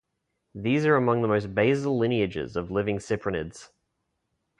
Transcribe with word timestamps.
These 0.55 0.87
are 0.87 0.95
among 0.95 1.21
the 1.21 1.27
most 1.27 1.53
basal 1.53 1.95
lineages 1.95 2.55
of 2.55 2.71
living 2.71 2.97
cyprinids. 2.97 3.69